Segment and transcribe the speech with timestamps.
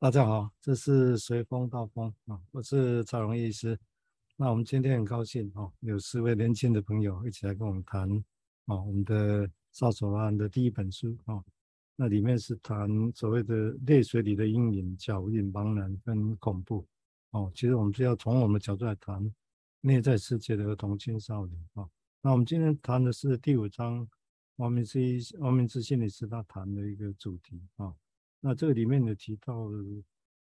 [0.00, 3.78] 大家好，这是随风到风啊，我是赵荣医师。
[4.34, 8.10] 那我们今天很高兴哦，有四位年轻的朋友一起来跟我们谈
[8.64, 11.44] 啊，我们的杀手案的第一本书啊。
[11.96, 16.82] 那里面是谈所谓的泪水里的阴影、脚印、茫然跟恐怖
[17.32, 17.52] 哦。
[17.54, 19.30] 其实我们就要从我们的角度来谈
[19.82, 21.86] 内在世界的儿童青少年啊。
[22.22, 24.08] 那我们今天谈的是第五章，
[24.56, 24.98] 王明之
[25.40, 27.94] 王明之心理师他谈的一个主题啊。
[28.40, 29.68] 那这个里面有提到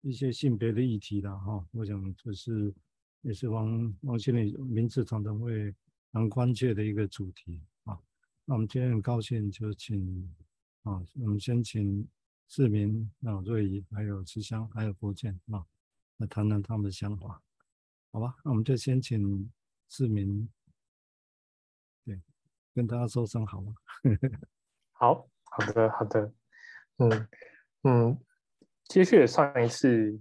[0.01, 2.73] 一些性别的议题的哈，我想这是
[3.21, 5.73] 也是王王心理名字常常会
[6.09, 7.97] 蛮关切的一个主题啊。
[8.45, 10.27] 那我们今天很高兴就请
[10.81, 12.05] 啊，我们先请
[12.47, 15.63] 市民、啊瑞仪、还有慈香、还有郭健啊，
[16.17, 17.41] 来谈谈他们的想法，
[18.11, 18.35] 好吧？
[18.43, 19.49] 那我们就先请
[19.87, 20.49] 市民，
[22.03, 22.19] 对，
[22.73, 23.75] 跟大家说声好吗？
[24.91, 26.33] 好好的好的，
[26.97, 27.27] 嗯。
[27.85, 28.17] 嗯，
[28.85, 30.17] 接续上一次，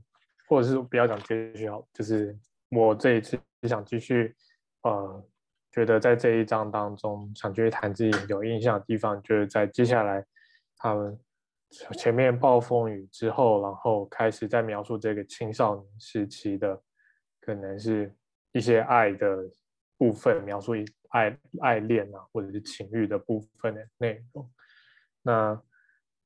[0.49, 2.37] 或者是不要讲接续好，就是
[2.71, 4.35] 我这一次想继续，
[4.83, 5.25] 呃，
[5.71, 10.25] 觉得在这一章当中想继续谈自己有印象的地方，就是在接下来
[10.77, 11.17] 他们
[11.97, 16.83] 前面暴风雨之后，然后开始在描述这个青少年时期的，
[17.41, 18.13] 可能是
[18.51, 19.49] 一些爱的
[19.97, 24.51] 部分，描述一爱爱恋啊，或者是情欲的部分的内容，
[25.23, 25.63] 那。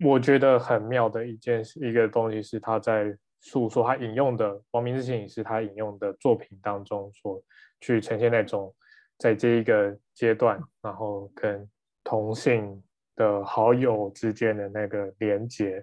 [0.01, 7.43] 我觉得很妙的一件一个东西是他在诉说他引用的王明之心理师他引用的作品当中所
[7.81, 8.75] 去呈现那种
[9.19, 11.67] 在这一个阶段，然后跟
[12.05, 12.83] 同性
[13.15, 15.83] 的好友之间的那个连接。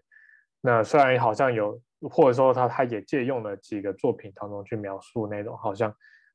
[0.62, 5.92] 那虽然好像有，或者说他他也借用了几个作品当中去描述那种好像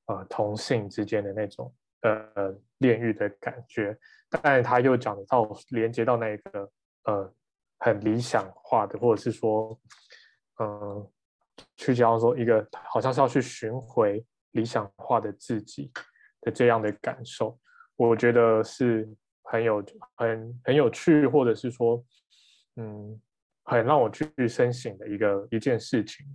[0.07, 3.97] 呃同性之间的那种呃恋欲的感觉，
[4.43, 6.69] 但他又讲到连接到那个
[7.05, 7.33] 呃。
[7.79, 9.79] 很理想化的，或者是说，
[10.61, 11.11] 嗯，
[11.77, 15.91] 去讲说一个好像是要去寻回理想化的自己
[16.41, 17.59] 的这样的感受，
[17.97, 19.09] 我觉得是
[19.45, 19.85] 很有
[20.17, 22.05] 很很有趣，或者是说，
[22.77, 23.21] 嗯，
[23.65, 26.27] 很让我去深省的一个一件事情。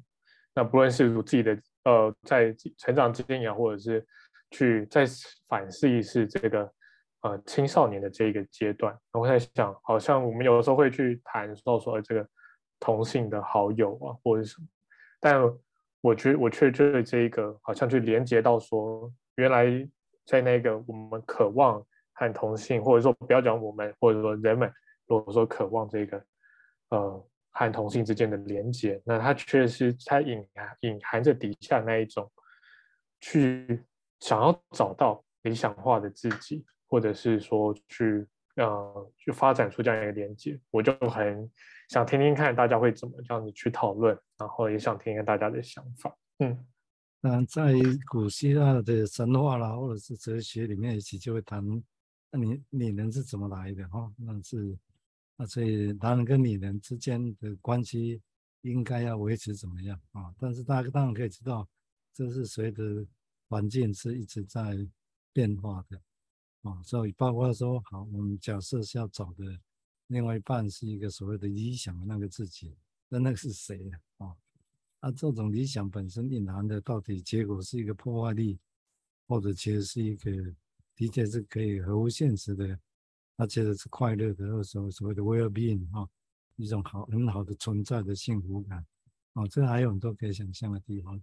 [0.54, 4.06] 那不论是我自己的呃在成长经验，或者是
[4.52, 5.06] 去再
[5.48, 6.74] 反思一次这个。
[7.24, 12.28] 呃，青少年的这一个阶段，我在想，好像我们有的时候会去谈到说这个
[12.82, 14.68] 同性的好友啊，或者什么，
[15.22, 15.42] 但
[16.02, 19.66] 我觉我却觉得这一个好像去连接到说，原来
[20.26, 24.70] 在那个我们渴望和同性，或者说不要讲我们，或者说人们，
[25.08, 26.26] 如果说渴望这个
[26.90, 32.30] 呃和同性之间的连接，那它确实它隐含隐含着底下那一种
[33.22, 33.82] 去
[34.20, 36.66] 想要找到理想化的自己。
[36.94, 38.24] 或者是说去
[38.56, 41.50] 呃去发展出这样一个连接，我就很
[41.90, 46.16] 想听听看大家会怎么这样子去讨论，然后也想听听大家的想法。
[46.38, 46.64] 嗯，
[47.20, 47.74] 那在
[48.12, 51.66] 古希腊的神话啦，或者是哲学里面，一起就会谈，
[52.30, 54.14] 那你女人是怎么来的哈？
[54.16, 54.78] 那是
[55.36, 58.22] 那所以男人跟女人之间的关系
[58.62, 60.31] 应该要维持怎么样啊？
[60.38, 61.68] 但是大家当然可以知道，
[62.14, 62.84] 这是随着
[63.50, 64.78] 环境是一直在
[65.34, 66.00] 变化的。
[66.63, 69.59] 啊，所以包括说，好，我们假设是要找的
[70.07, 72.75] 另外一半是一个所谓的理想的那个自己，
[73.09, 74.35] 那那个是谁啊？
[75.01, 78.57] 啊，这种理想本身隐含的到底结果是一个破坏力，
[79.28, 80.31] 或者其实是一个
[80.96, 82.80] 的确是可以合乎现实的，
[83.35, 86.07] 而且是快乐的，或者说所谓的 well-being 啊，
[86.56, 88.85] 一种好很好的存在的幸福感
[89.34, 91.22] 啊，这还有很多可以想象的地方。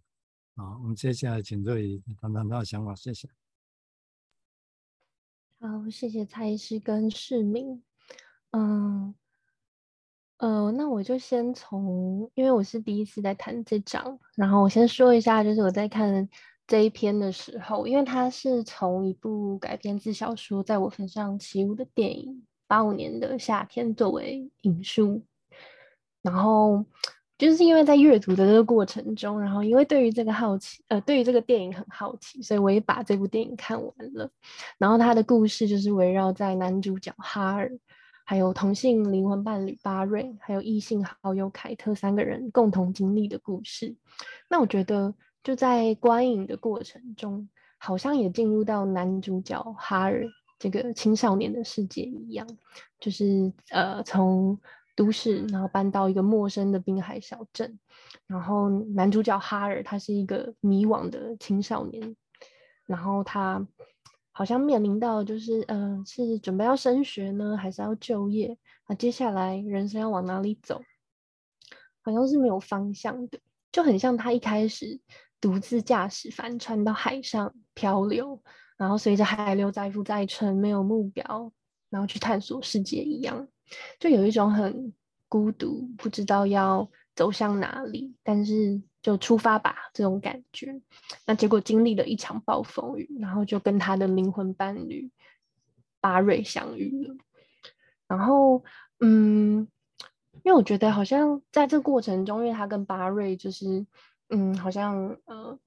[0.57, 3.27] 好，我们接下来请瑞仪谈谈他的想法，谢谢。
[5.63, 7.83] 好，谢谢蔡医师跟市民。
[8.53, 9.15] 嗯，
[10.39, 16.27] 呃，那我就先从，因为我是第一次在谈这章，然后我先说一下，就是我在看
[16.67, 25.23] 这一篇的时候，因为它是从一部改编自小说《在我坟上起舞》的电影，八五年的夏天作为引述，
[26.23, 26.87] 然后。
[27.41, 34.31] 就是因为在阅读的这个过程中，然后因为对于这个好奇，呃，对于这个电影很好奇，所以我也把这部电影看完了。
[34.77, 37.73] 然后他的故事就是围绕在男主角哈尔，
[38.27, 43.97] 还有同性灵魂伴侣巴瑞，还有异性好友凯特三个人共同经历的故事。
[44.51, 47.49] 那我觉得就在观影的过程中，
[47.79, 50.27] 好像也进入到男主角哈尔
[50.59, 52.47] 这个青少年的世界一样，
[53.01, 54.61] 就是呃从。
[55.01, 57.79] 都市，然后搬到一个陌生的滨海小镇，
[58.27, 62.15] 然后男主角哈尔他是一个迷惘的青少年，
[62.85, 63.67] 然后他
[64.31, 68.59] 好像面临到就是，嗯、是准备要升学呢，还是要就业？
[68.87, 70.83] 那接下来人生要往哪里走？
[72.03, 73.41] 好像是没有方向的，
[73.73, 75.01] 就很像他一开始
[75.41, 78.39] 独自驾驶帆船到海上漂流，
[78.77, 81.51] 然后随着海流载浮载沉，没有目标，
[81.89, 83.49] 然后去探索世界一样，
[83.99, 84.93] 就有一种很
[85.29, 90.81] 孤独，不知道要走向哪里，但是就出发吧这种感觉。
[91.27, 95.11] 那结果经历了一场暴风雨，然后就跟他的灵魂伴侣
[96.01, 97.15] 巴瑞相遇了，
[98.07, 98.65] 然后
[99.01, 99.69] 嗯。
[100.43, 103.85] 因为我觉得好像在这过程中，因为他跟巴瑞就是，
[104.31, 105.59] 嗯，好像呃，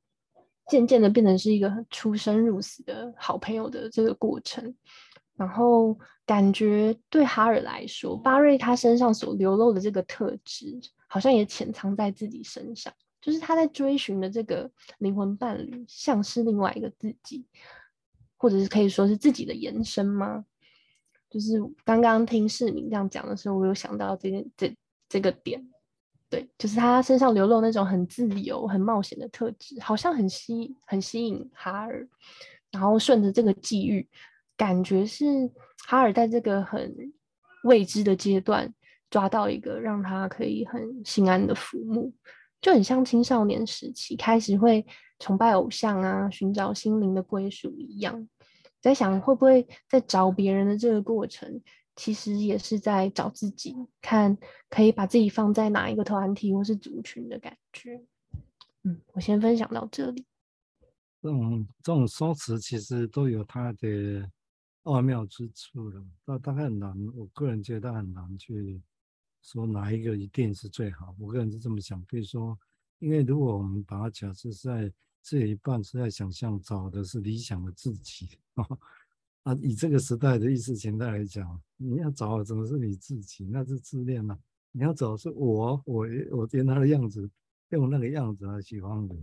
[0.68, 4.74] 渐渐的变成是一个出生入死的好朋友的这个过程。
[5.36, 14.70] 然后感觉对哈尔来说，巴瑞他身上所流露的这个特质，好像也潜藏在自己身上，就是他在追寻的这个
[15.00, 17.46] 灵魂伴侣，像是另外一个自己，
[18.38, 20.46] 或者是可以说是自己的延伸吗？
[21.30, 24.76] 就是刚刚听市民这样讲的时候，我有想到这件这
[25.10, 25.68] 这个点，
[26.30, 32.08] 对，就是他身上流露那种很自由、很冒险的特质，好像很吸很吸引哈尔。
[32.72, 34.10] 然后顺着这个际遇，
[34.56, 35.26] 感觉是
[35.88, 36.96] 哈尔在这个很
[37.64, 38.74] 未知的阶段
[39.10, 42.14] 抓到一个让他可以很心安的父母，
[42.62, 44.86] 就很像青少年时期开始会
[45.20, 48.28] 崇拜偶像啊，寻找心灵的归属一样。
[48.82, 51.62] 在想会不会在找别人的这个过程，
[51.96, 54.38] 其实也是在找自己，看
[54.70, 58.04] 可以把自己放在哪一个团体或是族群的感觉。
[58.84, 60.26] 嗯，我先分享到这里。
[61.22, 64.30] 这种这种说辞其实都有它的
[64.84, 68.82] 奥妙之处了，但大概很难，我个人觉得很难去
[69.42, 71.16] 说哪一个一定是最好。
[71.20, 72.58] 我个人是这么想，比如说，
[73.00, 74.92] 因为如果我们把它假设在
[75.22, 78.38] 这一半是在想象找的是理想的自己。
[79.44, 83.46] 啊，以这个时代的意识形态来讲，你要找的怎么是你自己？
[83.46, 84.40] 那是自恋嘛？
[84.72, 87.30] 你要找的是我，我我原来的样子，
[87.70, 89.18] 用那个样子来喜欢我，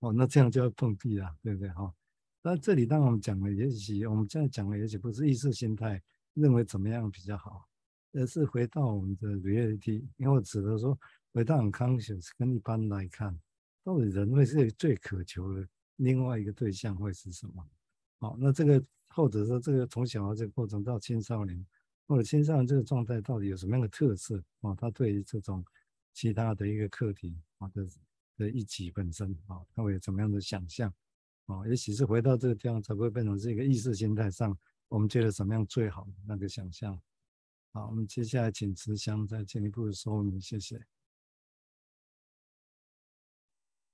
[0.00, 1.68] 哦，那这样就要碰壁了，对不对？
[1.70, 1.94] 哈，
[2.44, 6.02] 那这里当我们讲的，也许我们现在讲的，也许不是意识形态
[6.34, 7.68] 认为怎么样比较好，
[8.12, 10.98] 而是回到我们的 reality，因为我指的说，
[11.32, 13.38] 回到 unconscious 跟一般来看，
[13.84, 15.64] 到底人类是最渴求的
[15.96, 17.64] 另外一个对象会是什么？
[18.18, 21.64] 好，那这个或者说这个从小孩这个过程到青少年，
[22.08, 24.74] 或者青少年这个状态到底有什么样的特色啊？
[24.74, 25.64] 他对于这种
[26.12, 27.86] 其他的一个课题啊的
[28.36, 30.92] 的一己本身啊，他会有怎么样的想象
[31.60, 31.66] 啊？
[31.68, 34.56] 也许是回到这个地方才会变成这个意识形态上，
[34.88, 37.00] 我们觉得怎么样最好那个想象。
[37.72, 40.84] 好，我们接下来请慈祥再进一步说明，谢谢。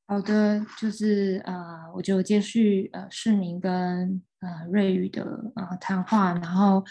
[0.06, 6.82] 好的，就是呃，我就接续呃市民跟呃瑞宇的呃谈话，然后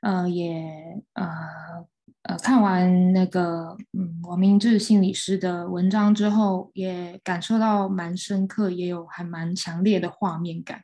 [0.00, 0.64] 呃也
[1.12, 1.86] 呃
[2.22, 10.80] 呃看完那个嗯王明志心理师的文章之后，也感受到蛮深刻，也有还蛮强烈的画面感，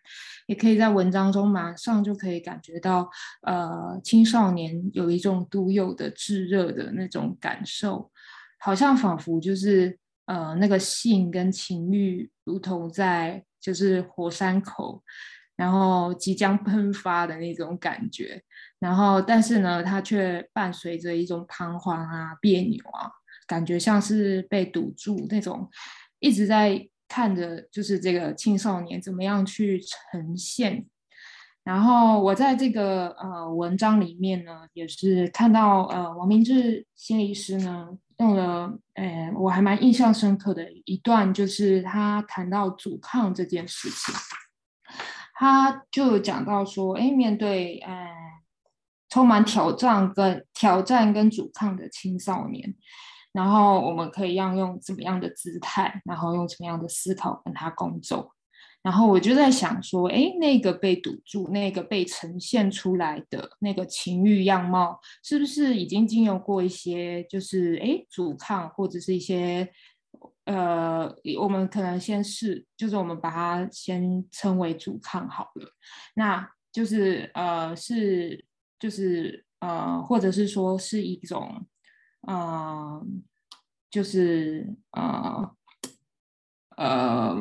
[0.46, 3.08] 也可以在文章中马上就可以感觉到
[3.43, 8.11] 呃青少年有一种独有的炙热的那种感受，
[8.58, 9.99] 好像仿佛就是。
[10.29, 15.02] 呃，那个性跟情欲如同在就是火山口，
[15.58, 18.40] 然后即将喷发的那种感觉，
[18.78, 23.10] 然后但是呢，它却伴随着一种彷徨啊、别扭啊，
[23.49, 25.69] 感觉像是被堵住那种，
[26.20, 30.86] 一直在看着就是这个青少年怎么样去呈现。
[31.65, 37.98] 然后我在这个呃文章里面呢，也是看到呃王明志心理师呢。
[38.20, 44.12] 用了，呃，我还蛮印象深刻的一段，就是他谈到阻抗这件事情，
[45.40, 48.08] 他就讲到说，哎，面对呃
[49.08, 52.74] 充满挑战跟挑战跟阻抗的青少年，
[53.32, 58.32] 然后我们可以要用怎么样的姿态，然后用什么样的思考跟他共奏。
[58.82, 69.70] 然后我就在想说，哎，那个被堵住，那个被呈现出来的那个情欲样貌，是不是已经经由过一些，就是哎阻抗，或者是一些，
[70.48, 75.70] 呃，我们可能先试，就是我们把它先称为阻抗好了，
[76.14, 78.44] 那就是呃是
[78.78, 81.67] 就是呃，或者是说是一种，
[82.26, 83.06] 呃，
[83.90, 85.55] 就是呃
[86.76, 87.36] 呃。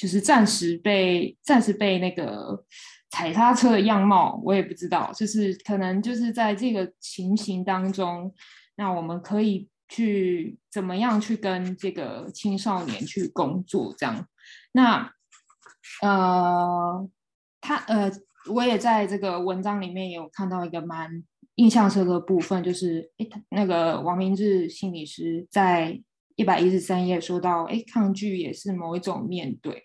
[0.00, 2.64] 就是暂时被暂时被那个
[3.10, 5.10] 踩刹车的样貌，我也不知道。
[5.12, 8.32] 就是可能就是在这个情形当中，
[8.76, 13.94] 那我们可以去怎么样去跟这个青少年去工作？
[13.98, 14.28] 这样，
[14.72, 15.12] 那
[16.02, 17.08] 呃，
[17.60, 18.10] 他呃，
[18.50, 21.22] 我也在这个文章里面有看到一个蛮
[21.56, 26.00] 印象深刻的部分就是，哎，那个王明志心理师在
[26.36, 29.84] 一百一十三页说到，哎，抗拒也是某一种面对。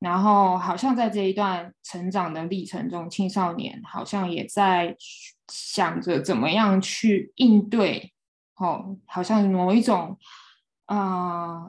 [0.00, 4.96] 然后好像在这一段成长的历程中，青少年好像也在
[5.52, 8.12] 想着怎么样去应对，
[8.58, 10.18] 哦，好像某一种，
[10.86, 11.68] 啊、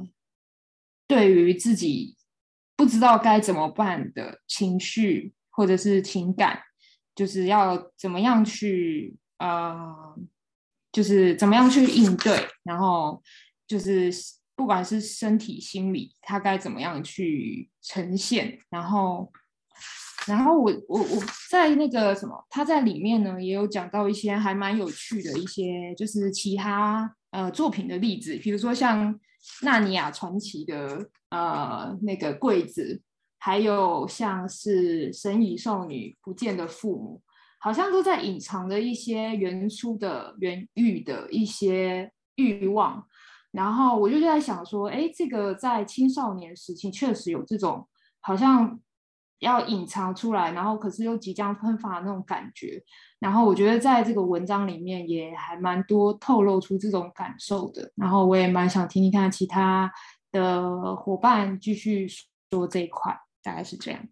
[1.07, 2.17] 对于自己
[2.75, 6.61] 不知道该怎么办的情绪或者是情感，
[7.15, 10.15] 就是要怎么样去，呃，
[10.91, 13.21] 就是怎么样去应对，然后
[13.67, 14.11] 就是。
[14.59, 18.59] 不管是身体、心理，他该怎么样去呈现？
[18.69, 19.31] 然后，
[20.27, 29.13] 然后我我我在那个什么，他在里面呢，也有讲到一些还蛮有趣的一些，就是其他呃作品的例子，比如说像
[29.61, 33.01] 《纳尼亚传奇》的呃那个柜子，
[33.39, 37.21] 还有像是《神隐少女不见的父母》，
[37.59, 43.03] 好像都在隐藏着一些原初的原欲的一些欲望。
[43.51, 47.87] 然后我就在想说，哎，这个在青少年时期确实有这种
[48.19, 48.79] 好像
[49.39, 52.81] 要隐藏出来，然后可是又即将喷发的那种感觉。
[53.19, 57.91] 然后我觉得在这个文章里面也还蛮多透露出这种感受的。
[57.95, 59.91] 然后我也蛮想听听看其他
[60.31, 62.07] 的伙伴继续
[62.51, 64.07] 说这一块，大概是这样。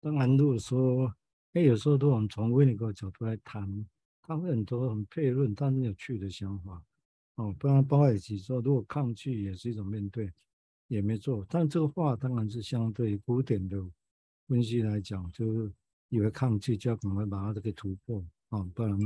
[0.00, 1.12] 当然，如果说，
[1.52, 3.86] 哎，有时候都我们从维尼哥角度来谈，
[4.22, 6.82] 他会很多很悖论，但是有趣的想法。
[7.34, 10.30] 哦，不然包括一起说，如果抗拒也是一种面对，
[10.90, 11.46] 也没错。
[11.48, 13.80] 但这个话当然是相对古典的
[14.48, 15.72] 分析来讲，就是
[16.08, 18.98] 以为抗拒就要赶快把它这个突破啊，不然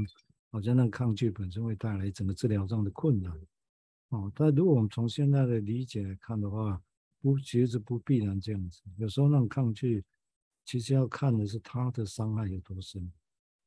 [0.50, 3.38] 好像那个抗拒本身会带来整个治疗上的困难。
[4.08, 6.82] 哦，但如果我们从现在的理解来看的话，
[7.20, 8.80] 不，其实不必然这样子。
[8.96, 10.02] 有时候那种抗拒，
[10.64, 13.12] 其实要看的是他的伤害有多深。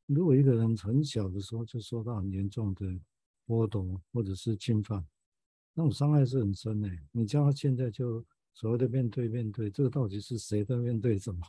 [0.08, 3.00] 如果一个人很小的时候就受到很严重的，
[3.46, 5.06] 剥夺或者是侵犯，
[5.78, 6.90] 那种伤害是很深的。
[7.12, 11.40] 你叫他现在就所谓的面对面对，这个到底是谁在面对什么？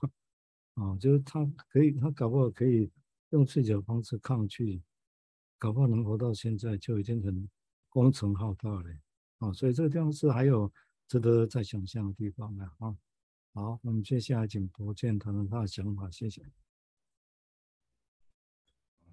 [0.74, 2.90] 啊，就是他可以，他搞不好可以
[3.30, 4.82] 用自己的方式抗拒，
[5.56, 7.48] 搞不好能活到现在就已经很
[7.88, 8.90] 功成浩大了。
[9.38, 10.70] 啊，所以这个地方是还有
[11.06, 12.94] 值得再想象的地方的啊。
[13.54, 16.44] 好，我们接下来请柏健谈谈他的想法，谢谢。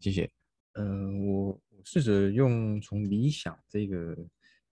[0.02, 0.30] 谢谢。
[0.74, 1.62] 呃，我。
[1.88, 4.18] 试着用从理想这个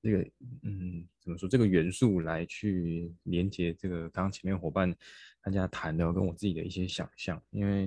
[0.03, 0.17] 这个
[0.63, 4.93] 嗯怎么说这个元素来去连接这个刚刚前面伙伴
[5.41, 7.85] 大家谈的跟我自己的一些想象，因为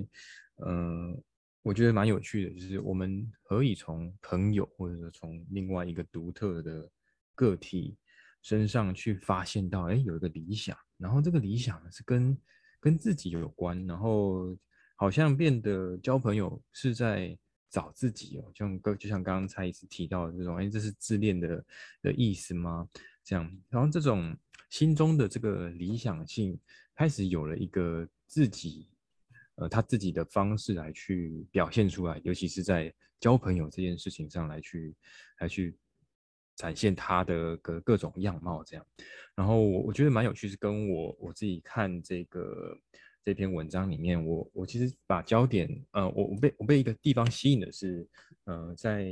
[0.65, 1.23] 嗯、呃、
[1.61, 6.89] 我觉得蛮有趣的，就是我们可以从朋友或者说从另外一个独特的
[7.35, 7.95] 个体
[8.41, 12.35] 身上去发现到，哎，有一个理想，然后这个理想是跟
[12.79, 14.57] 跟自己有关，然后
[14.95, 17.37] 好像变得交朋友是在。
[17.69, 21.65] 找自己哦，像刚就像刚刚蔡医师提到的这种，哎，这是自恋的
[22.01, 22.87] 的意思吗？
[23.23, 24.35] 这样，然后这种
[24.69, 26.57] 心中的这个理想性
[26.95, 28.89] 开始有了一个自己，
[29.55, 34.95] 呃，他自己的方式来去表现出来，尤其是在交朋友这件事情上来去
[35.39, 35.77] 来去
[36.55, 38.85] 展现他的各各种样貌这样。
[39.35, 42.79] 然后我我觉得蛮有趣，是跟我我自己看这个。
[43.27, 48.07] 这篇文章里面，我我其实把焦点，呃，我我被我被一个地方吸引的是，
[48.45, 49.03] 呃，在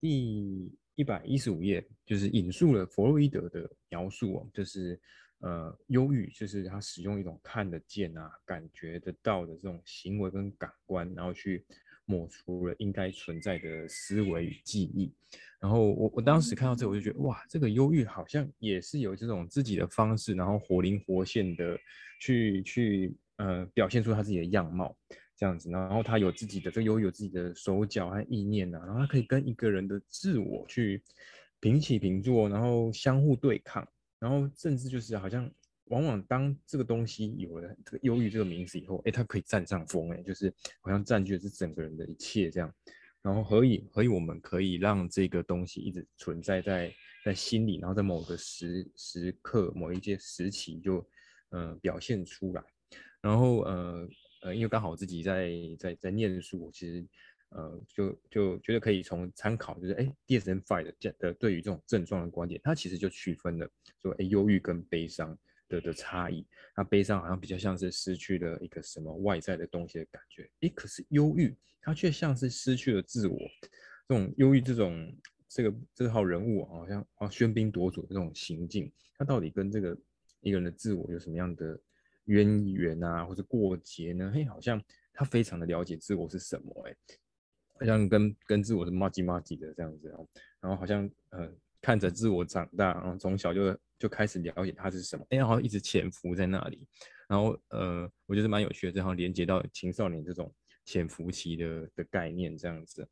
[0.00, 4.96] 第一百一十五页，就是引述了弗洛伊德的描述哦，就是
[5.40, 11.66] 呃，忧郁，就是他使用一种看得见啊、感觉得到的这种行为跟感官，然后去
[12.10, 15.12] 抹除了应该存在的思维与记忆。
[15.60, 21.78] 然后我我当时看到这，我就觉得哇，这个忧郁好像也是有这种自己的方式，然后活灵活现的。
[22.22, 24.94] 去去呃表现出他自己的样貌
[25.38, 31.02] 这样子，然后他有自己的这个忧郁，有自己的手脚和意念呐、啊，然后他可以跟一个人的自我去
[31.60, 33.88] 平起平坐，然后相互对抗，
[34.18, 35.50] 然后甚至就是好像
[35.90, 42.74] 往往当这个东西有了这个忧郁这个名字以后，哎，它可以占上风，哎，就是好像占据的是整个人的一切这样，
[43.22, 46.92] 然后何以何以我们可以让这个东西一直存在在
[47.24, 51.06] 在心里，然后在某个时时刻某一些时期就。
[51.52, 52.62] 呃，表现出来，
[53.20, 54.08] 然后呃
[54.42, 57.04] 呃，因为刚好我自己在在在念书，我其实
[57.48, 63.68] 呃就就觉得可以从参考，就是哎，DSM-5 的的对于这种症状的观点，它其实就区分了
[64.00, 65.36] 说，哎，忧郁跟悲伤
[65.70, 66.46] 的的差异。
[66.76, 73.38] 那悲伤好像比较像是失去了一个什么外在的东西的感觉，哎，可是忧郁它却像是失去了自我。
[74.06, 75.16] 这种忧郁这种
[75.48, 79.96] 这个这号人物好像啊喧宾夺主的这种行径，它到底跟这个
[80.40, 81.78] 一个人的自我有什么样的
[82.24, 86.96] 渊源啊，或者过节呢，嘿，好像他非常的了解自我是什么，哎，
[87.78, 90.08] 好像跟跟自我是麻吉麻吉的这样子，
[90.60, 96.84] 然后好像呃看着自我长大，然后从小就就开始了解他是什么，哎，然后一直潜伏在那里，
[97.28, 100.52] 然后呃，我觉得蛮有趣的，这样连接到青少年这种
[100.84, 103.08] 潜伏期的的概念这样子，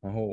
[0.00, 0.28] 然后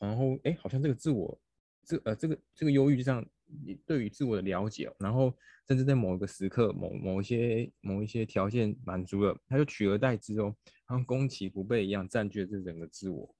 [0.00, 1.38] 然后哎，好像这个自我。
[1.84, 3.24] 这呃，这个这个忧郁，就像
[3.64, 5.34] 你对于自我的了解，然后
[5.66, 10.54] 甚至在某一个时刻，某某一些某一些条件满足了，他就取而代之哦，
[10.86, 13.34] 像攻其不备一样占据了这整个自我。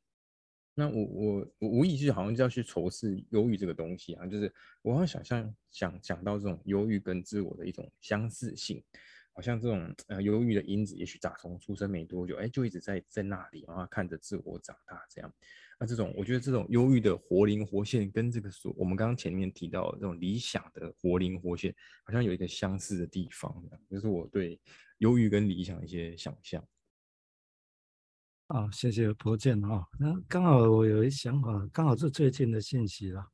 [0.78, 8.80] 那我我我无意识好像就要去仇视忧郁这个东西啊，就是我好像想象想讲到这种忧郁跟自我的一种相似性，
[9.32, 15.34] 好像这种呃忧郁的因子，也许打从出生没多久，哎，就一直在在那里，然后看着自我长大这样。
[15.80, 23.52] 那这种，我觉得这种忧郁的活灵活现，跟这个所我们刚刚前面提到的这种理想的活灵活现，好像有一个相似的地方，
[23.90, 24.60] 就是我对
[24.98, 26.64] 忧郁跟理想一些想象。
[28.48, 29.86] 啊，谢谢博建啊。
[29.98, 33.26] 那刚好我有一想法，刚好是最近的信息啦。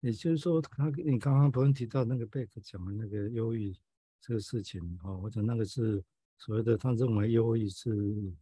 [0.00, 3.76] 也就是说，他你刚刚博建提到那个贝克讲的那个忧郁
[4.20, 6.02] 这个事情啊，或者那个是
[6.38, 8.32] 所谓的他认为忧郁是。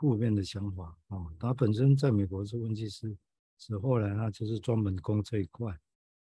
[0.00, 3.14] 负面的想法哦，他本身在美国是分析师，
[3.58, 5.78] 是后来他就是专门攻这一块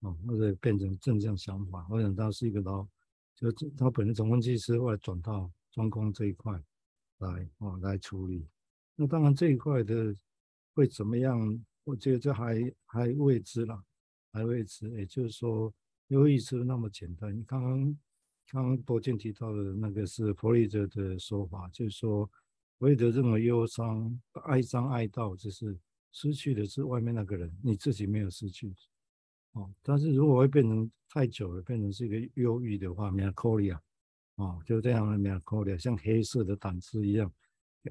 [0.01, 2.87] 哦，或者变成正向想法，或者他是一个老，
[3.35, 6.63] 就他本身从分析师后来转到专攻这一块
[7.17, 8.47] 来哦来处理。
[8.95, 10.15] 那当然这一块的
[10.73, 11.65] 会怎么样？
[11.83, 13.83] 我觉得这还还未知啦，
[14.31, 14.89] 还未知。
[14.91, 15.73] 也就是说，
[16.07, 17.37] 忧郁是那么简单。
[17.37, 17.97] 你刚刚
[18.49, 22.29] 刚刚博建提到的那个是弗洛伊德的说法，就是说。
[22.77, 25.79] 弗洛伊德认为忧伤、哀伤、哀悼，就是
[26.11, 28.69] 失去的是外面那个人，你自己没有失去。
[29.53, 33.79] 哦，但是如果会变成太久了，变成是一个忧郁的话，melancholia，
[34.35, 37.31] 哦，就这样的 melancholia，像黑色的胆汁一样，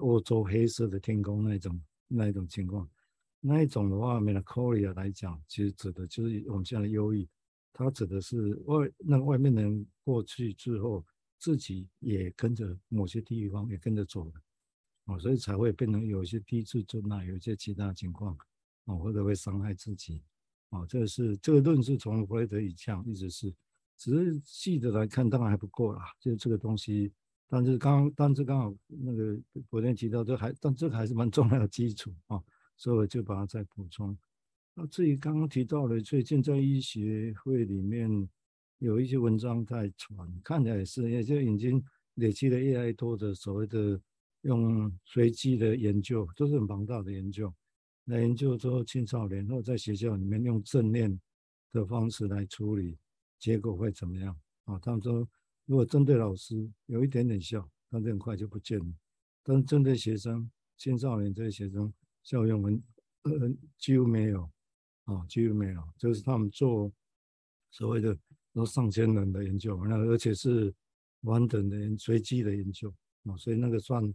[0.00, 2.88] 欧洲黑色的天空那一种那一种情况，
[3.40, 7.28] 那一种的话，melancholia 来讲，其实指的就是我们现在的忧郁，
[7.72, 11.04] 它指的是外那外面人过去之后，
[11.38, 14.32] 自己也跟着某些地域方也跟着走了。
[15.06, 18.34] 哦，所以才会变成有一些低自尊啊，有一些其他情况，
[18.86, 20.22] 哦，或者会伤害自己，
[20.70, 23.54] 哦，这个是这个论是从弗洛伊德以降一直是，
[23.98, 27.12] 只是细的来看当然还不够啦，就是这个东西，
[27.54, 29.40] 但是刚但是刚好那个
[29.70, 32.42] 昨天提到这还，但这个还是蛮重要的基础啊，
[32.76, 34.16] 所以我就把它再补充。
[34.74, 38.28] 那至于刚刚提到的，最近在医学会里面
[38.78, 41.80] 有一些文章在传，看起来也是，也就已经
[42.14, 44.00] 累积了越来越多的所谓的。
[44.44, 47.50] 用随机的研究，都是很庞大的研究，
[48.04, 51.18] 来研究之后青少年或在学校里面用正念
[51.72, 52.98] 的方式来处理，
[53.38, 54.36] 结果会怎么样？
[54.64, 55.26] 啊，他们说
[55.66, 58.86] 如果针对老师有一点点效，但是很快就不见了；
[59.42, 62.82] 但是针对学生、青少年这些学生，效用很
[63.22, 64.50] 呃几乎没有，
[65.04, 65.82] 啊，几乎没有。
[65.96, 66.92] 就是他们做
[67.70, 68.16] 所谓的
[68.52, 70.74] 都上千人的研究，那而且是
[71.22, 74.14] 完整的随机的研究啊，所以那个算。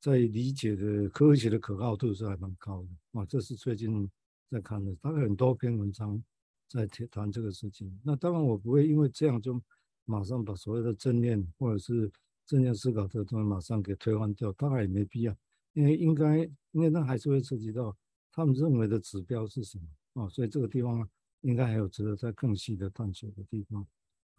[0.00, 4.06] 在理解的科学的可靠度是还蛮高的啊，这是最近
[4.50, 6.22] 在看的，大概很多篇文章
[6.68, 7.98] 在谈这个事情。
[8.04, 9.58] 那当然我不会因为这样就
[10.04, 12.10] 马上把所谓的正念或者是
[12.46, 15.36] 正念思考这个东西马上给推翻掉，当然也没必要，
[15.72, 16.38] 因为应该
[16.72, 17.96] 因为那还是会涉及到
[18.32, 21.08] 他们认为的指标是什么啊，所以这个地方
[21.40, 23.86] 应该还有值得再更细的探索的地方。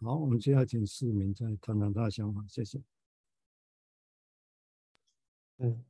[0.02, 2.80] 好，我们接下来请市民再谈谈他的想法，谢谢。
[5.58, 5.82] 嗯，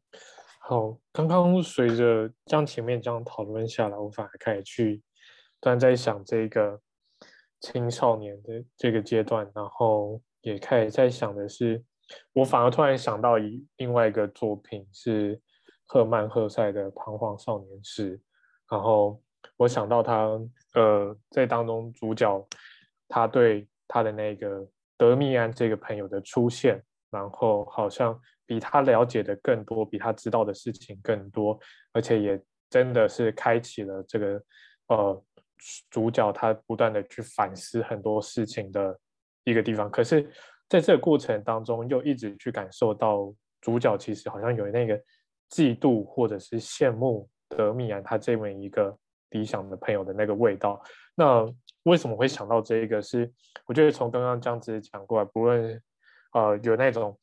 [0.61, 5.03] 好，刚刚随着将前面这样讨论下来，我反而开始去
[5.61, 6.81] 突然在想这个
[7.61, 11.83] 青少年的这个阶段，然后也开始在想的是，
[12.33, 15.41] 我反而突然想到一另外一个作品是
[15.87, 18.19] 赫曼·赫塞的《彷徨少年时》，
[18.71, 19.21] 然后
[19.57, 20.41] 我想到他
[20.75, 22.49] 呃在当中主角
[23.09, 24.67] 他对他的那个
[24.97, 28.21] 德米安这个朋友的出现，然后好像。
[28.49, 31.59] 比他了解的更多，比他知道的事情更多，
[31.93, 32.41] 而且也
[32.71, 34.41] 真的是开启了这个
[34.87, 35.25] 呃
[35.91, 38.99] 主角他不断的去反思很多事情的
[39.45, 39.91] 一个地方。
[39.91, 40.23] 可是，
[40.69, 44.97] 在这个过程当中，又一直去感受到主角其实好像有那个
[45.51, 48.97] 嫉妒或者是羡慕德米安他这么一个
[49.31, 50.83] 理想的朋友的那个味道。
[51.15, 51.47] 那
[51.85, 53.01] 为什么会想到这个？
[53.03, 53.33] 是
[53.67, 55.83] 我觉得从刚刚这样子讲过来，不论
[56.33, 57.19] 呃有那种。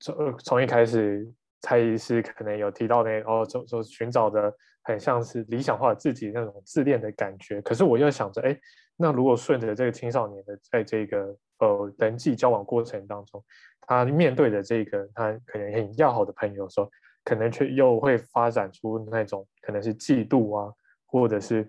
[0.00, 1.30] 从从一开始，
[1.64, 7.62] 蔡医师可能有提到那哦，就就寻找的很像是理想化自己那种自恋的感觉。
[7.62, 8.54] 可是我又想着，哎，
[8.98, 13.42] 那如果顺着这个青少年的在这个呃人际交往过程当中，
[13.80, 16.90] 他面对的这个他可能很要好的朋友的时候，
[17.24, 20.70] 可能却又会发展出那种可能是嫉妒啊，
[21.06, 21.66] 或者是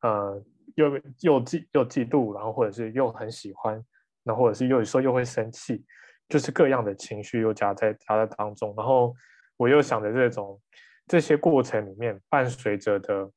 [0.00, 0.42] 呃
[0.76, 0.88] 又
[1.20, 3.84] 又嫉又嫉妒，然后或者是又很喜欢，
[4.22, 5.84] 那或者是又有时候又会生气。
[6.28, 9.14] 就是各样的情绪又夹在夹在当中，然后
[9.56, 10.60] 我又想着这种
[11.06, 13.30] 这些过程里面伴随着的，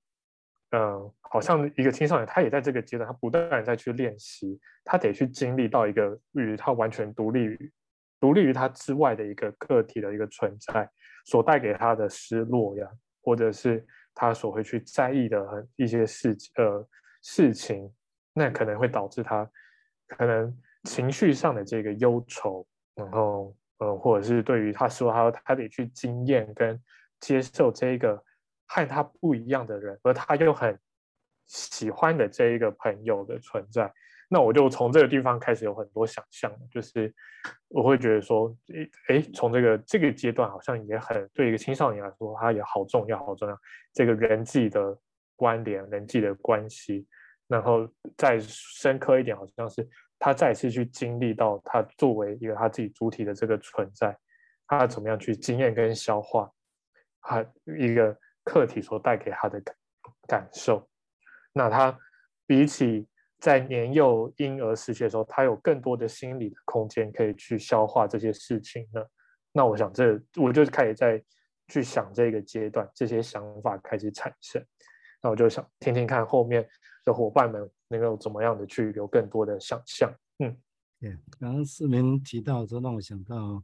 [0.72, 7.72] 嗯，好像一个青少年，他也在这个阶段，他不断在去练习，他得去经历到一个与他完全独立于
[8.20, 10.90] 独立于他之外的一个个体的一个存在，
[11.26, 12.88] 所带给他的失落呀，
[13.22, 16.88] 或者是他所会去在意的一些事呃
[17.22, 17.88] 事情，
[18.34, 19.50] 那可能会导致他
[20.08, 22.68] 可能情绪上的这个忧愁。
[23.00, 26.78] 然后，呃，或者是对于他说他他得去经验跟
[27.22, 28.22] 接受这一个
[28.68, 30.78] 和他不一样的人，而他又很
[31.48, 33.90] 喜欢的这一个朋友的存在，
[34.30, 37.14] 那我就从这个地方开始有很多想象，就是
[37.70, 38.54] 我会觉得说，
[39.08, 43.58] 哎，从这个这个阶段好像也很对一个青少年来说，他也好重要，好重要，
[43.94, 44.98] 这个人际的
[45.38, 47.08] 关联、人际的关系，
[47.48, 49.88] 然后再深刻一点，好像是。
[50.20, 54.16] 他再次去经历到他作为一个他自己主体的这个存在，
[54.68, 56.52] 他怎么样去经验跟消化，
[57.22, 57.42] 他
[57.78, 59.62] 一个课题所带给他的
[60.28, 60.88] 感受。
[61.54, 61.98] 那他
[62.46, 63.08] 比起
[63.40, 69.02] 在年幼婴儿时期的时候，他有更多的心理的空间可以去消化这些事情呢。
[69.52, 71.24] 那我想这我就开始在
[71.70, 74.64] 去想这个阶段，这些想法开始产生。
[75.22, 76.68] 那我就想听听看后面
[77.10, 77.70] 的伙伴们。
[77.92, 80.14] 能够怎么样的去有更多的想象？
[80.38, 80.56] 嗯，
[81.00, 83.64] 对，刚刚市民提到，这让我想到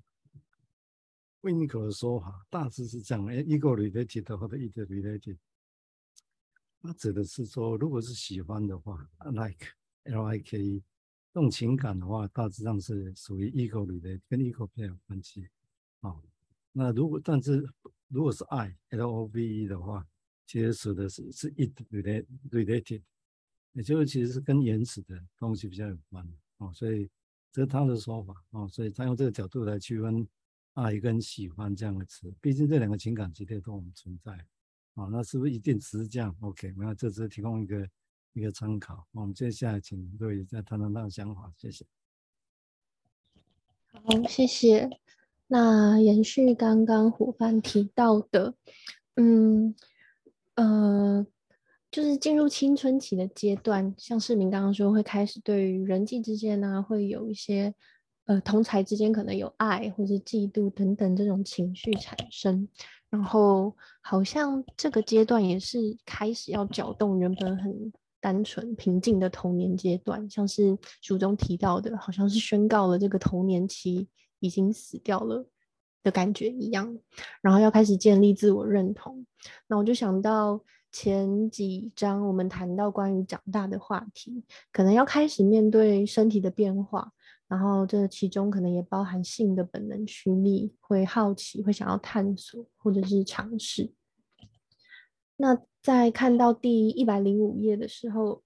[1.41, 5.37] 维尼口的说法，大致是这样：哎，ego related 或者 id related，
[6.81, 9.67] 它指的是说，如果是喜欢的话，like
[10.05, 10.83] l i k e，
[11.31, 15.47] 这种情感的话，大致上是属于 ego related，跟 ego 比较有关系。
[16.01, 16.19] 好，
[16.71, 17.63] 那如果但是
[18.07, 20.03] 如果是爱 l o v e 的话，
[20.47, 21.75] 其实指的是是 id
[22.49, 23.03] related。
[23.75, 26.25] 也就是其实是跟原始的东西比较有关
[26.59, 27.09] 哦，所以
[27.51, 30.25] 这是他的说法哦，所以他用这个角度来区分
[30.75, 34.31] 爱跟喜欢这样的词，毕竟这两个情感集体都我们存在
[34.93, 37.89] 哦，那是不是一定只是这样？OK，那这只是提供一个
[38.31, 39.05] 一个参考。
[39.11, 41.85] 我们接下来请各位再谈谈他的想法，谢谢。
[43.91, 44.89] 好，谢谢。
[45.47, 48.55] 那延续刚刚伙伴提到的，
[49.15, 49.75] 嗯，
[50.55, 51.27] 呃。
[51.91, 57.73] 就是进入青春期的阶段，像市民刚刚说，会开始对于人际之间呢、啊，会有一些
[58.25, 62.67] 呃同才之间可能有爱或者嫉妒等等这种情绪产生，
[63.09, 74.09] 然后好像这个阶段也是开始要搅动原本很单纯平静的童年阶段，像是书中提到的，好像是宣告了这个童年期
[74.41, 75.47] 已经死掉了
[76.03, 76.99] 的感觉一样，
[77.41, 79.25] 然后要开始建立自我认同，
[79.67, 80.59] 那我就想到。
[80.95, 87.11] 前几章我们谈到关于长大的话题，可能要开始面对身体的变化，
[87.49, 93.91] 然后这其中可能也包含性的本能驱力，会好奇，会想要探索或者是尝试。
[95.35, 98.41] 那在看到第一百零五页的时候，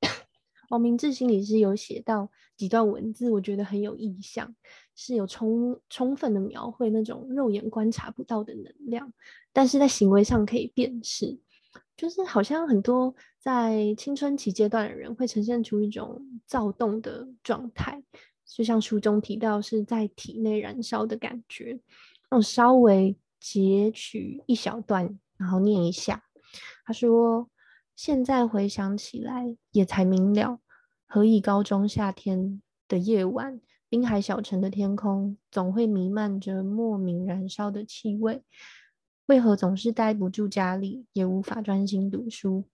[0.68, 4.54] 王明志心里是有写到几段文字，我觉得很有意象，
[4.94, 9.10] 是有充充分的描绘那种肉眼观察不到的能量，
[9.54, 11.40] 但是在行为上可以辨识。
[11.98, 18.00] 就是好像很多在青春期阶段的人会呈现出一种躁动的状态，
[18.46, 21.80] 就像书中提到是在体内燃烧的感觉。
[22.30, 26.22] 那我稍微截取一小段，然后念一下。
[26.86, 27.50] 他说
[27.96, 30.60] ：“现在回想起来，也才明了，
[31.08, 38.44] 何以高中夏天的夜晚，滨海小城的天空总会弥漫着莫名燃烧的气味。”
[39.28, 42.64] 为何总是待不住家里，也无法专心读书？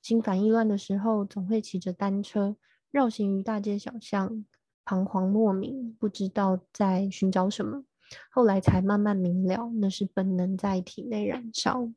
[0.00, 2.54] 心烦意乱的时候，总会骑着单车
[2.92, 4.44] 绕行于大街小巷，
[4.84, 7.82] 彷徨莫名，不知道在寻找什么。
[8.30, 11.90] 后来才慢慢明了，那是本能在体内燃烧。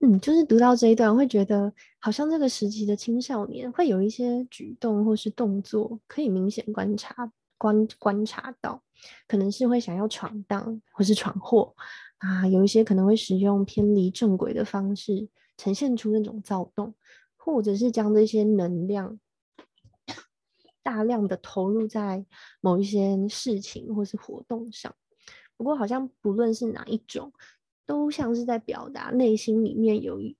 [0.00, 8.82] 嗯，就是读到这一段，会觉得好像这个时期的青少年会有一些举动或是动作，可以明显观察观观察到，
[9.28, 11.72] 可能是会想要闯荡或是闯祸。
[12.20, 16.94] 啊，有一些可能会使用偏离正轨的方式，呈现出那种躁动，
[17.36, 19.18] 或者是将这些能量
[20.82, 22.24] 大量的投入在
[22.60, 24.94] 某一些事情或是活动上。
[25.56, 27.32] 不过好像不论是哪一种，
[27.86, 30.36] 都像是在表达内心里面有一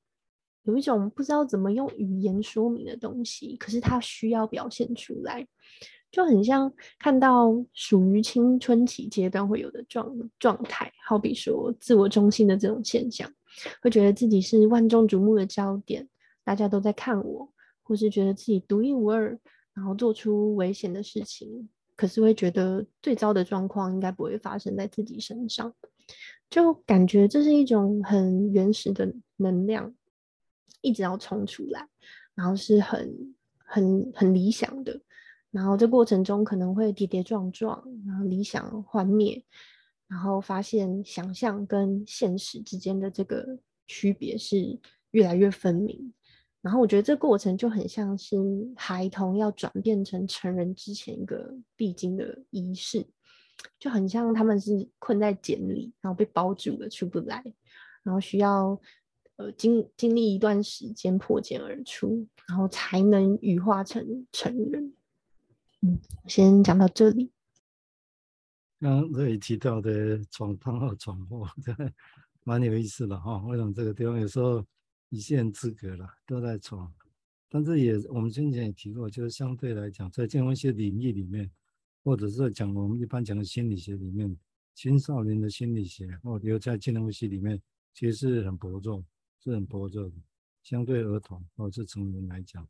[0.65, 5.49] 有一种不知道怎么用语言说明的东西，可是它需要表现出来。
[6.11, 13.33] 就很像看到属于青春期阶段会有的状状态，好比说自我中心的这种现象，
[13.81, 16.09] 会觉得自己是万众瞩目的焦点，
[16.43, 17.49] 大家都在看我，
[17.83, 19.39] 或是觉得自己独一无二，
[19.73, 25.73] 然后做出危险的事情，可是会觉得最糟的状况应该不会发生在自己身上，
[26.51, 29.95] 就感觉这是一种很原始的能量，
[30.81, 31.87] 一直要冲出来，
[32.35, 35.01] 然后是很很很理想的。
[35.51, 39.43] 然后这过程中可能会跌跌撞撞，然后理想幻灭，
[40.07, 44.79] 然后发现想象跟现实之间的这个区别是
[45.11, 46.13] 越来越分明。
[46.63, 48.37] 然后我觉得这过程就很像是
[48.77, 53.05] 孩童要转变成成人之前一个必经的仪式，
[53.79, 57.43] 就很像他们是困在茧里，然后被包住了出不来，
[58.03, 58.79] 然后需要
[59.37, 64.93] 呃经经历一段时间破茧而出，然后才能羽化成成人。
[65.83, 67.33] 嗯，先讲到这里。
[68.79, 71.47] 刚刚这里提到的闯荡和闯祸，
[72.45, 73.39] 蛮有意思的哈。
[73.47, 74.65] 为什么这个地方有时候
[75.09, 76.93] 一线之隔了，都在闯？
[77.49, 81.51] 但是也我们之前也提过，就是相对来讲，在健康学领域里面，
[82.05, 84.37] 或者是讲我们一般讲的心理学里面，
[84.75, 87.61] 青少年的心理学，或者在健康学里面，
[87.95, 89.03] 其实是很薄弱，
[89.43, 90.13] 是很薄弱的，
[90.63, 92.69] 相对儿童或者是成人来讲。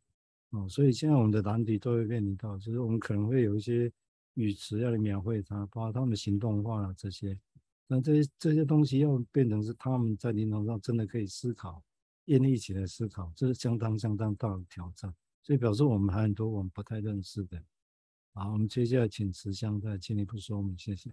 [0.50, 3.90] 哦，所以现在我们的难题都会面临到，就是我们可能会有一些
[4.34, 7.38] 语词要来描绘它，包括他们的行动化了这些，
[7.86, 11.82] 那这些这些东西要变成是他们在临床上真的可以思考，
[12.24, 15.14] 愿意一起来思考，这是相当相当大的挑战。
[15.42, 17.62] 所以表示我们还很多我们不太认识的。
[18.32, 21.10] 好，我们接下来请慈香再进一步说明，谢谢。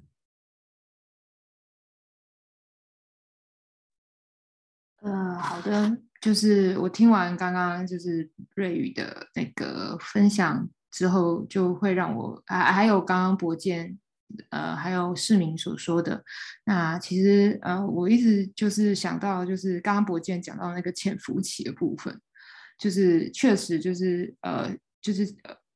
[5.01, 6.06] 呃，好的。
[6.19, 13.95] 就是我听完刚刚就是瑞宇的那个分享之后，就会让我还还有刚刚博建，
[14.49, 16.23] 呃，还有市民所说的，
[16.65, 22.19] 那其实呃，我一直就是想到，就是刚刚博建讲到那个潜伏期的部分，
[22.79, 25.23] 就是确实就是呃，就是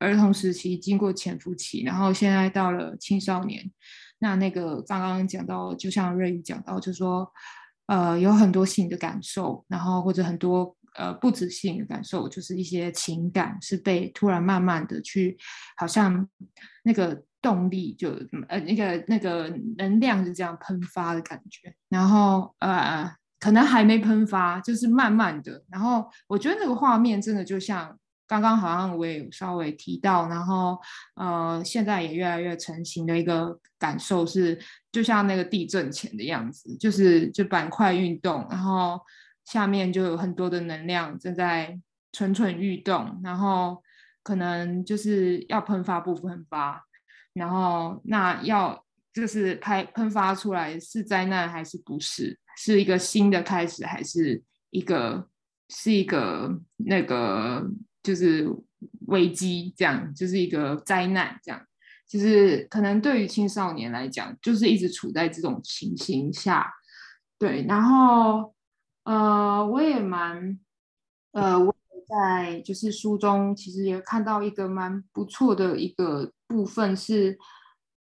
[0.00, 3.70] 儿童时期经过潜伏期，然后现在到了青少年，
[4.18, 7.32] 那那个刚刚讲到，就像瑞宇讲到，就说。
[7.92, 15.36] 呃，有很多性的感受，然后或者很多呃不止性的感受，就是一些情感是被突然慢慢的去，
[15.76, 16.26] 好像
[16.84, 18.08] 那个动力就
[18.48, 27.98] 呃那个那个能量是这样喷发的感觉，然后呃可能还没喷发，就是慢慢的，然后我觉得那个画面真的就像。
[28.32, 30.80] 刚刚好像我也稍微提到，然后
[31.16, 34.58] 呃，现在也越来越成型的一个感受是，
[34.90, 38.98] 就像那个地震前的样子，就是就板块运动，然后
[39.44, 41.78] 下面就有很多的能量正在
[42.12, 43.82] 蠢蠢欲动，然后
[44.22, 46.82] 可能就是要喷发不喷发，
[47.34, 55.28] 然后那要就是拍喷发出来是灾难还是不是，是一个新的开始还是一个
[55.68, 57.70] 是一个那个。
[58.02, 58.48] 就是
[59.06, 61.66] 危机，这样就是一个灾难，这样
[62.08, 66.72] 就是可能对于青少年来讲，就是一直处在这种情形下，
[67.38, 67.64] 对。
[67.68, 68.54] 然后
[69.04, 70.58] 呃，我也蛮
[71.30, 77.38] 呃，我也在就是书中其实也看到一个蛮不错的一个部分是，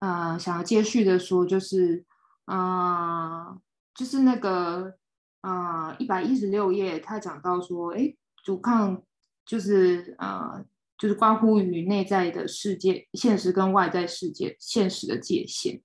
[0.00, 2.04] 呃，想要接续的说，就是、
[2.44, 3.58] 呃，
[3.94, 4.94] 就是那个
[5.40, 9.02] 啊一百一十六页，他讲到说，哎，阻抗。
[9.48, 10.62] 就是呃，
[10.98, 15.80] 就是关乎于内在的世界现实跟外在世界现实的界限，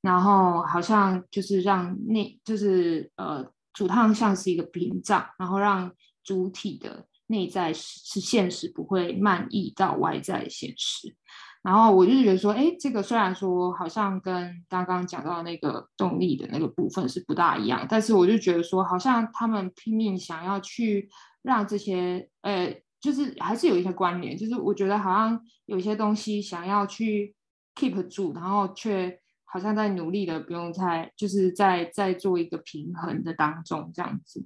[0.00, 5.92] 然后好像就是让内就是呃主趟像是一个屏障，然后让
[6.24, 11.14] 主体的内在是是现实不会漫溢到外在现实。
[11.62, 21.08] 然后我就觉得说，哎，这个虽然说好像跟刚刚讲到那个动力的那个部分是不大一样，但是我就觉得说，好像他们拼命想要去
[21.42, 22.74] 让这些呃。
[23.06, 27.36] 就是还是有一些关联，就是我觉得好像有一些东西想要去
[27.76, 34.44] keep 住，然后却好像在努力的不用再，就是在在做一个平衡的当中这样子。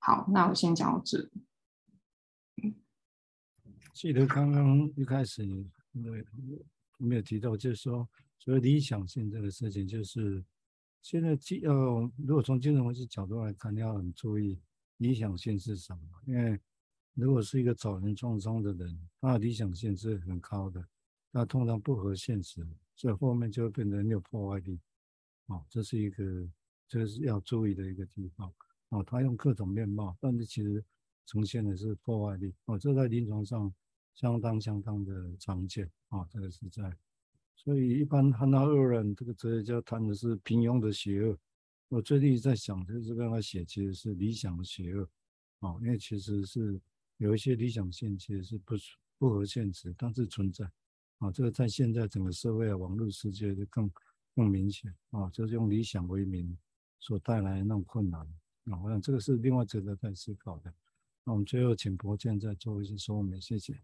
[0.00, 1.30] 好，那我先讲到这。
[3.94, 5.66] 记得刚刚一开始你
[6.98, 8.06] 没有提到，就是说
[8.38, 10.44] 所谓理想性这个事情，就是
[11.00, 11.72] 现在既要
[12.18, 14.60] 如果从精神分析角度来看，你要很注意
[14.98, 16.60] 理想性是什么，因为。
[17.14, 20.84] 如果是一个早年创伤的人，他的理想性是很高的，
[21.30, 24.80] 那通常不合现实，所以后面就会变得很有破坏力。
[25.46, 26.48] 哦，这是一个
[26.88, 28.52] 这是要注意的一个地方
[28.88, 29.02] 哦。
[29.04, 30.84] 他用各种面貌，但是其实
[31.26, 33.72] 呈现的是破坏力哦，这在临床上
[34.14, 36.96] 相当相当的常见哦，这个是在。
[37.56, 41.38] 所以一般汉娜·鄂人这个哲学家谈的是平庸的邪恶。
[41.88, 45.08] 我最近在想，就是跟他写其实是理想的邪恶
[45.60, 46.80] 哦，因为其实是
[47.24, 48.74] 有一些理想性其实是不
[49.18, 50.70] 不合现实，但是存在
[51.18, 51.32] 啊。
[51.32, 53.90] 这个在现在整个社会啊，网络世界就更
[54.34, 56.56] 更明显啊，就是用理想为名
[57.00, 58.20] 所带来的那种困难
[58.66, 58.78] 啊。
[58.82, 60.70] 我想这个是另外值得再思考的。
[61.24, 63.80] 那我们最后请伯健再做一些说明，谢谢。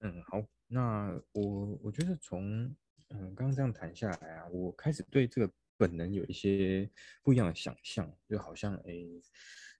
[0.00, 0.44] 嗯，好。
[0.66, 2.64] 那我我觉得从
[3.10, 6.90] 嗯刚刚这样谈下来啊，我开始对这个本能有一些
[7.22, 8.92] 不一样的想象，就好像哎，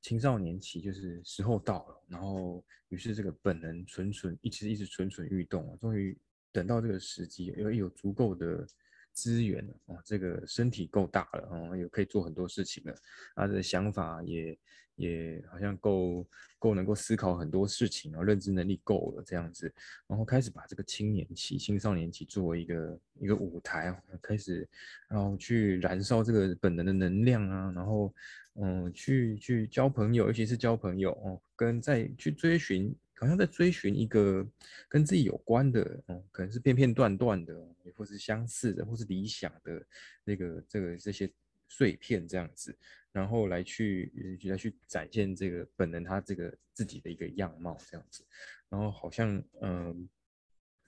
[0.09, 6.19] 青少年期就是时候到了，然后于是这个本能蠢蠢一直一直蠢蠢欲动啊，终于
[6.51, 8.67] 等到这个时机，因为有足够的
[9.13, 12.95] 资源了啊，这个身体够大了啊，也可以做很多事情了，
[13.37, 14.59] 他的想法也。
[14.99, 16.27] 也好像够
[16.59, 19.73] 够能够思考很多事情，然后认知能力够了这样子，
[20.09, 24.69] 然后开始把这个青年期、青少年期作为一个一个舞台，开始
[25.09, 28.13] 然后去燃烧这个本能的能量啊，然后
[28.61, 34.47] 嗯，去去交朋友，尤其是交朋友哦，跟在去追寻，好像在追寻一个
[34.89, 37.55] 跟自己有关的，嗯，可能是片片段段的，
[37.95, 39.87] 或是相似的，或是理想的
[40.25, 41.31] 那个这个这些
[41.69, 42.77] 碎片这样子。
[43.11, 48.25] 然后来去来去展现这个本能，他这个自己的一个样貌这样子，
[48.69, 50.09] 然后好像嗯，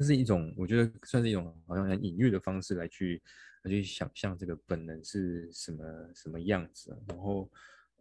[0.00, 3.22] 这是一种我觉得算是一种好像很隐喻的方式来去
[3.64, 5.84] 来去想象这个本能是什么
[6.14, 6.98] 什么样子。
[7.06, 7.46] 然后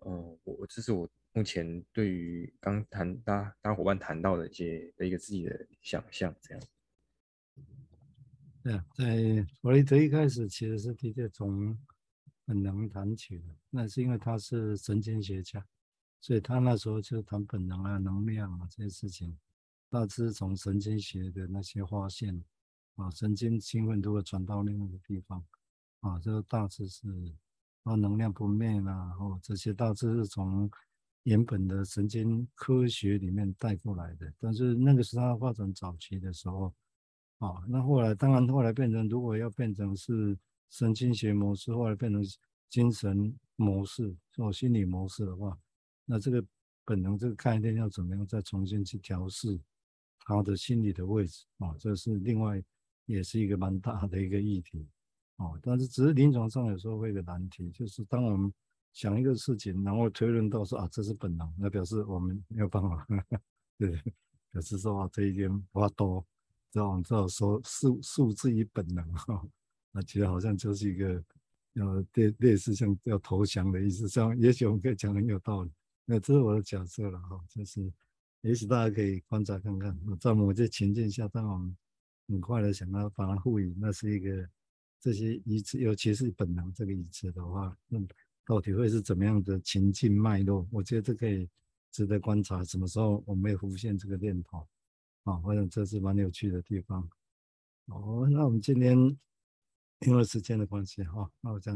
[0.06, 6.64] 嗯，我这是我目前对于刚谈大大伙伴谈到的一些的一个自己的想象这样。
[8.64, 11.78] 对啊，在弗洛伊德一开始其实是的确从。
[12.46, 15.64] 本能谈起的，那是因为他是神经学家，
[16.20, 19.38] 所以他那时候就谈本能啊、能量啊这些事情，
[19.90, 22.44] 大致从神经学的那些发现
[22.96, 25.44] 啊，神经兴奋如果传到另外一个地方
[26.02, 27.08] 啊，这个大致是
[27.84, 30.70] 啊能量不灭啦啊，或这些大致是从
[31.24, 34.32] 原本的神经科学里面带过来的。
[34.40, 36.74] 但是那个是他发展早期的时候
[37.40, 40.38] 啊，那后来当然后来变成如果要变成是。
[40.72, 42.24] 神经学模式后来变成
[42.70, 45.58] 精神模式或心理模式的话，
[46.06, 46.46] 那这个
[46.86, 49.60] 本能这个概念要怎么样再重新去调试
[50.30, 51.76] 他的心理的位置啊？
[51.80, 52.62] 这是另外
[53.08, 54.86] 也是一个蛮大的一个议题
[55.38, 55.48] 啊。
[55.62, 58.54] 但是只是临床上有时候会有个难题，就是当我们
[58.94, 63.08] 想一个事情，然后推论到说啊，这是本能，那表示我们没有办法，
[63.80, 63.90] 对，
[64.52, 66.24] 表示说啊这一点话多，
[66.70, 69.44] 这种这种说数数字与本能哈。
[69.92, 71.24] 那其实好像就是一个
[71.74, 75.72] 要类类似像要投降的意思，这样也许我们可以讲很有道理。
[76.06, 77.92] 那这是我的假设了哈，就是
[78.42, 81.78] 也许大家可以观察看看，在某些情境下，当我们
[82.28, 84.50] 很快的想要把它赋予，那是一个
[85.00, 88.00] 这些意志，尤其是本能这个意志的话，那
[88.46, 90.68] 到底会是怎么样的情境脉络？
[90.72, 91.50] 我觉得这可以
[91.92, 94.68] 值得观察，什么时候我们会浮现这个念头
[95.24, 95.40] 啊？
[95.44, 97.10] 我想这是蛮有趣的地方。
[97.86, 99.18] 哦，那我们今天。
[100.08, 101.76] 因为时间的关系哈，那我想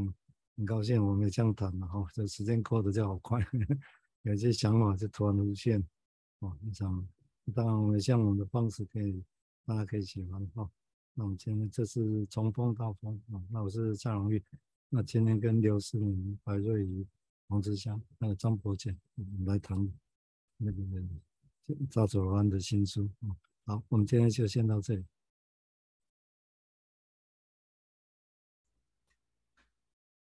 [0.56, 3.45] 很高兴我们这样谈了哈，这时间过得就好快，
[4.23, 5.86] 有些想法就突然出现，
[6.43, 7.08] 哦，非常
[7.56, 9.23] 当然我们像我们的方式可以
[9.65, 10.69] 大家可以喜欢哈。
[11.13, 14.43] 那我们今天这是从风到风啊，那我是蔡荣玉，
[14.89, 17.08] 那今天跟刘世明、白瑞怡、
[17.47, 19.77] 黄志香还有张伯健我们来谈
[20.58, 20.84] 那个
[21.89, 23.32] 赵祖安的新书啊。
[23.65, 25.06] 好，我们今天就先到这里。